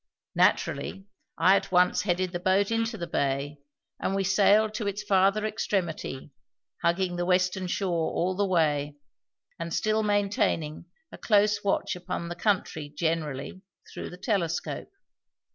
Naturally, 0.33 1.05
I 1.37 1.55
at 1.55 1.71
once 1.71 2.01
headed 2.01 2.31
the 2.31 2.39
boat 2.39 2.71
into 2.71 2.97
the 2.97 3.05
bay, 3.05 3.59
and 3.99 4.15
we 4.15 4.23
sailed 4.23 4.73
to 4.73 4.87
its 4.87 5.03
farther 5.03 5.45
extremity, 5.45 6.31
hugging 6.81 7.17
the 7.17 7.23
western 7.27 7.67
shore 7.67 8.11
all 8.11 8.35
the 8.35 8.43
way, 8.47 8.95
and 9.59 9.71
still 9.71 10.01
maintaining 10.01 10.85
a 11.11 11.19
close 11.19 11.63
watch 11.63 11.95
upon 11.95 12.29
the 12.29 12.35
country 12.35 12.89
generally 12.89 13.61
through 13.93 14.09
the 14.09 14.17
telescope. 14.17 14.89